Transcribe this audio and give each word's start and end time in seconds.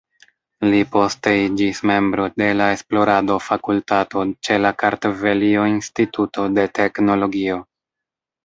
Li 0.69 0.77
poste 0.93 1.33
iĝis 1.41 1.81
membro 1.89 2.25
de 2.43 2.47
la 2.61 2.69
esplorado-fakultato 2.77 4.23
ĉe 4.49 4.57
la 4.65 4.73
Kartvelio-Instituto 4.85 6.49
de 6.57 6.69
Teknologio. 6.81 7.61